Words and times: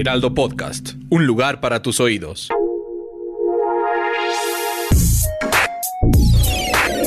Heraldo 0.00 0.32
Podcast. 0.32 0.94
Un 1.10 1.26
lugar 1.26 1.60
para 1.60 1.82
tus 1.82 2.00
oídos. 2.00 2.48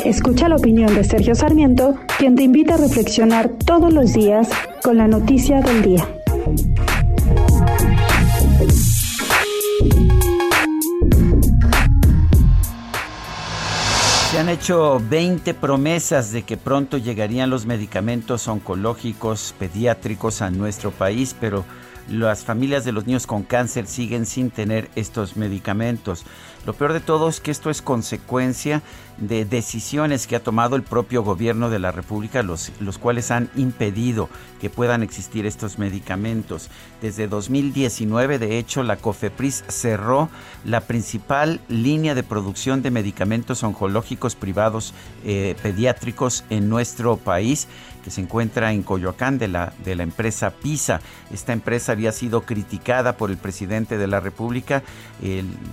Escucha 0.05 0.47
la 0.47 0.57
opinión 0.57 0.93
de 0.93 1.03
Sergio 1.03 1.33
Sarmiento, 1.33 1.95
quien 2.19 2.35
te 2.35 2.43
invita 2.43 2.75
a 2.75 2.77
reflexionar 2.77 3.49
todos 3.65 3.91
los 3.91 4.13
días 4.13 4.47
con 4.83 4.97
la 4.97 5.07
noticia 5.07 5.61
del 5.61 5.81
día. 5.81 6.07
Se 14.29 14.37
han 14.37 14.49
hecho 14.49 15.01
20 15.09 15.55
promesas 15.55 16.31
de 16.31 16.43
que 16.43 16.57
pronto 16.57 16.99
llegarían 16.99 17.49
los 17.49 17.65
medicamentos 17.65 18.47
oncológicos 18.47 19.55
pediátricos 19.57 20.43
a 20.43 20.51
nuestro 20.51 20.91
país, 20.91 21.35
pero 21.39 21.65
las 22.09 22.43
familias 22.43 22.85
de 22.85 22.91
los 22.91 23.05
niños 23.05 23.27
con 23.27 23.43
cáncer 23.43 23.87
siguen 23.87 24.25
sin 24.25 24.51
tener 24.51 24.89
estos 24.95 25.37
medicamentos. 25.37 26.25
Lo 26.65 26.73
peor 26.73 26.93
de 26.93 27.01
todo 27.01 27.27
es 27.27 27.41
que 27.41 27.51
esto 27.51 27.69
es 27.69 27.81
consecuencia 27.81 28.81
de 29.17 29.43
decisiones 29.43 30.27
que 30.27 30.35
ha 30.35 30.43
tomado 30.43 30.75
el 30.75 30.83
propio 30.83 31.21
gobierno 31.21 31.69
de 31.69 31.79
la 31.79 31.91
República, 31.91 32.41
los, 32.41 32.71
cuales 32.99 33.31
han 33.31 33.49
impedido 33.55 34.29
que 34.61 34.69
puedan 34.69 35.03
existir 35.03 35.45
estos 35.45 35.77
medicamentos. 35.77 36.69
Desde 37.01 37.27
2019, 37.27 38.39
de 38.39 38.57
hecho, 38.57 38.81
la 38.83 38.95
COFEPRIS 38.95 39.65
cerró 39.67 40.29
la 40.63 40.81
principal 40.81 41.59
línea 41.67 42.15
de 42.15 42.23
producción 42.23 42.81
de 42.81 42.91
medicamentos 42.91 43.61
oncológicos 43.63 44.35
privados 44.35 44.93
eh, 45.25 45.55
pediátricos 45.61 46.45
en 46.49 46.69
nuestro 46.69 47.17
país 47.17 47.67
que 48.03 48.11
se 48.11 48.21
encuentra 48.21 48.73
en 48.73 48.83
Coyoacán 48.83 49.39
de 49.39 49.47
la, 49.47 49.73
de 49.83 49.95
la 49.95 50.03
empresa 50.03 50.51
PISA. 50.51 51.01
Esta 51.31 51.53
empresa 51.53 51.93
había 51.93 52.11
sido 52.11 52.41
criticada 52.41 53.17
por 53.17 53.31
el 53.31 53.37
presidente 53.37 53.97
de 53.97 54.07
la 54.07 54.19
República, 54.19 54.83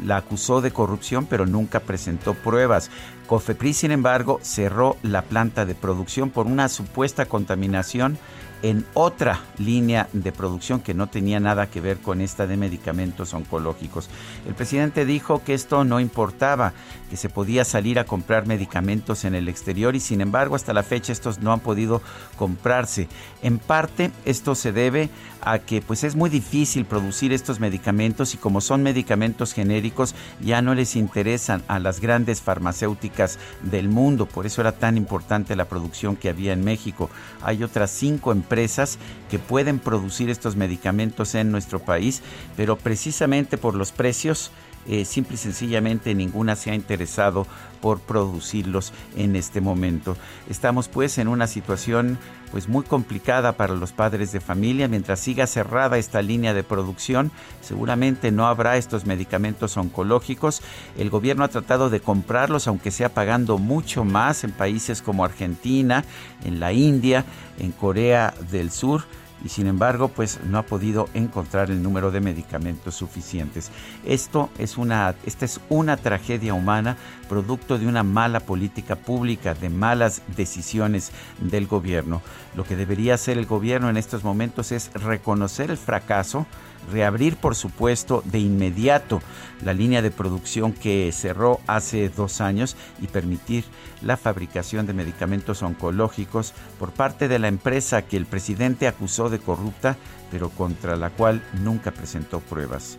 la 0.04 0.16
acusó 0.16 0.60
de 0.60 0.70
corrupción, 0.70 1.26
pero 1.26 1.44
nunca 1.44 1.80
presentó 1.80 2.34
pruebas. 2.34 2.90
Cofepris, 3.26 3.78
sin 3.78 3.90
embargo, 3.90 4.40
cerró 4.42 4.96
la 5.02 5.22
planta 5.22 5.66
de 5.66 5.74
producción 5.74 6.30
por 6.30 6.46
una 6.46 6.68
supuesta 6.68 7.26
contaminación 7.26 8.18
en 8.62 8.84
otra 8.94 9.40
línea 9.58 10.08
de 10.12 10.32
producción 10.32 10.80
que 10.80 10.94
no 10.94 11.08
tenía 11.08 11.40
nada 11.40 11.68
que 11.68 11.80
ver 11.80 11.98
con 11.98 12.20
esta 12.20 12.46
de 12.46 12.56
medicamentos 12.56 13.32
oncológicos. 13.34 14.08
El 14.46 14.54
presidente 14.54 15.04
dijo 15.04 15.42
que 15.44 15.54
esto 15.54 15.84
no 15.84 16.00
importaba, 16.00 16.72
que 17.08 17.16
se 17.16 17.28
podía 17.28 17.64
salir 17.64 17.98
a 17.98 18.04
comprar 18.04 18.46
medicamentos 18.46 19.24
en 19.24 19.34
el 19.34 19.48
exterior 19.48 19.96
y 19.96 20.00
sin 20.00 20.20
embargo 20.20 20.54
hasta 20.54 20.72
la 20.72 20.82
fecha 20.82 21.12
estos 21.12 21.40
no 21.40 21.52
han 21.52 21.60
podido 21.60 22.02
comprarse. 22.36 23.08
En 23.42 23.58
parte 23.58 24.10
esto 24.24 24.54
se 24.54 24.72
debe 24.72 25.10
a 25.42 25.58
que 25.58 25.80
pues 25.80 26.04
es 26.04 26.16
muy 26.16 26.30
difícil 26.30 26.84
producir 26.84 27.32
estos 27.32 27.60
medicamentos 27.60 28.34
y 28.34 28.36
como 28.36 28.60
son 28.60 28.82
medicamentos 28.82 29.52
genéricos 29.52 30.14
ya 30.40 30.62
no 30.62 30.74
les 30.74 30.96
interesan 30.96 31.62
a 31.66 31.78
las 31.78 32.00
grandes 32.00 32.40
farmacéuticas 32.42 33.38
del 33.62 33.88
mundo, 33.88 34.26
por 34.26 34.46
eso 34.46 34.60
era 34.60 34.72
tan 34.72 34.96
importante 34.96 35.56
la 35.56 35.64
producción 35.66 36.16
que 36.16 36.28
había 36.28 36.52
en 36.52 36.64
México. 36.64 37.10
Hay 37.42 37.62
otras 37.62 37.90
cinco 37.90 38.32
empresas 38.50 38.98
que 39.30 39.38
pueden 39.38 39.78
producir 39.78 40.28
estos 40.28 40.56
medicamentos 40.56 41.36
en 41.36 41.52
nuestro 41.52 41.78
país, 41.78 42.20
pero 42.56 42.76
precisamente 42.76 43.56
por 43.56 43.76
los 43.76 43.92
precios 43.92 44.50
eh, 44.88 45.04
simple 45.04 45.34
y 45.34 45.38
sencillamente 45.38 46.14
ninguna 46.14 46.56
se 46.56 46.70
ha 46.70 46.74
interesado 46.74 47.46
por 47.80 48.00
producirlos 48.00 48.92
en 49.16 49.36
este 49.36 49.60
momento. 49.60 50.16
Estamos 50.48 50.88
pues 50.88 51.18
en 51.18 51.28
una 51.28 51.46
situación 51.46 52.18
pues 52.50 52.68
muy 52.68 52.84
complicada 52.84 53.52
para 53.52 53.74
los 53.74 53.92
padres 53.92 54.32
de 54.32 54.40
familia. 54.40 54.88
Mientras 54.88 55.20
siga 55.20 55.46
cerrada 55.46 55.98
esta 55.98 56.22
línea 56.22 56.54
de 56.54 56.64
producción 56.64 57.30
seguramente 57.60 58.32
no 58.32 58.46
habrá 58.46 58.76
estos 58.76 59.06
medicamentos 59.06 59.76
oncológicos. 59.76 60.62
El 60.98 61.10
gobierno 61.10 61.44
ha 61.44 61.48
tratado 61.48 61.90
de 61.90 62.00
comprarlos 62.00 62.66
aunque 62.66 62.90
sea 62.90 63.10
pagando 63.10 63.58
mucho 63.58 64.04
más 64.04 64.44
en 64.44 64.52
países 64.52 65.02
como 65.02 65.24
Argentina 65.24 66.04
en 66.44 66.60
la 66.60 66.72
India 66.72 67.24
en 67.58 67.72
Corea 67.72 68.34
del 68.50 68.70
Sur 68.70 69.04
y 69.44 69.48
sin 69.48 69.66
embargo 69.66 70.08
pues 70.08 70.40
no 70.44 70.58
ha 70.58 70.62
podido 70.62 71.08
encontrar 71.14 71.70
el 71.70 71.82
número 71.82 72.10
de 72.10 72.20
medicamentos 72.20 72.94
suficientes. 72.94 73.70
Esto 74.04 74.50
es 74.58 74.78
una, 74.78 75.14
esta 75.26 75.44
es 75.44 75.60
una 75.68 75.96
tragedia 75.96 76.54
humana 76.54 76.96
producto 77.28 77.78
de 77.78 77.86
una 77.86 78.02
mala 78.02 78.40
política 78.40 78.96
pública, 78.96 79.54
de 79.54 79.70
malas 79.70 80.22
decisiones 80.36 81.12
del 81.38 81.66
gobierno. 81.66 82.22
Lo 82.56 82.64
que 82.64 82.76
debería 82.76 83.14
hacer 83.14 83.38
el 83.38 83.46
gobierno 83.46 83.88
en 83.88 83.96
estos 83.96 84.24
momentos 84.24 84.72
es 84.72 84.92
reconocer 84.94 85.70
el 85.70 85.76
fracaso, 85.76 86.46
reabrir 86.90 87.36
por 87.36 87.54
supuesto 87.54 88.22
de 88.24 88.38
inmediato 88.38 89.20
la 89.62 89.74
línea 89.74 90.02
de 90.02 90.10
producción 90.10 90.72
que 90.72 91.10
cerró 91.12 91.60
hace 91.66 92.08
dos 92.08 92.40
años 92.40 92.76
y 93.00 93.06
permitir 93.06 93.64
la 94.02 94.16
fabricación 94.16 94.86
de 94.86 94.94
medicamentos 94.94 95.62
oncológicos 95.62 96.54
por 96.78 96.92
parte 96.92 97.28
de 97.28 97.38
la 97.38 97.48
empresa 97.48 98.02
que 98.02 98.16
el 98.16 98.26
presidente 98.26 98.88
acusó 98.88 99.28
de 99.30 99.38
corrupta, 99.38 99.96
pero 100.30 100.48
contra 100.50 100.96
la 100.96 101.10
cual 101.10 101.42
nunca 101.62 101.90
presentó 101.90 102.40
pruebas. 102.40 102.98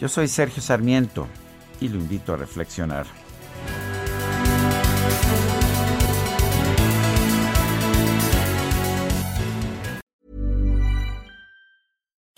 Yo 0.00 0.08
soy 0.08 0.28
Sergio 0.28 0.62
Sarmiento 0.62 1.26
y 1.80 1.88
lo 1.88 1.96
invito 1.96 2.32
a 2.32 2.36
reflexionar. 2.36 3.19